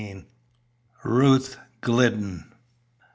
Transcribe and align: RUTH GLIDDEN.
RUTH 1.03 1.59
GLIDDEN. 1.81 2.51